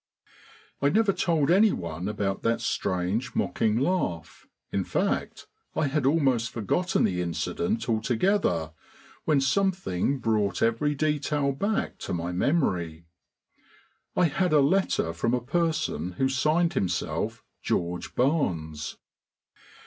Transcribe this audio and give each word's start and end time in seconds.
I 0.81 0.89
never 0.89 1.13
told 1.13 1.51
anyone 1.51 2.07
about 2.07 2.41
that 2.41 2.59
strange, 2.59 3.35
mocking 3.35 3.77
laugh, 3.77 4.47
in 4.71 4.83
fact, 4.83 5.45
I 5.75 5.85
had 5.85 6.07
almost 6.07 6.49
forgotten 6.49 7.03
the 7.03 7.21
incident 7.21 7.87
altogether 7.87 8.71
when 9.25 9.39
something 9.39 10.17
brought 10.17 10.63
every 10.63 10.95
detail 10.95 11.51
back 11.51 11.99
to 11.99 12.15
my 12.15 12.31
memory. 12.31 13.05
I 14.15 14.25
had 14.25 14.53
a 14.53 14.59
letter 14.59 15.13
from 15.13 15.35
a 15.35 15.39
person 15.39 16.13
who 16.13 16.29
signed 16.29 16.73
himself 16.73 17.43
"George 17.61 18.15
Barnes." 18.15 18.97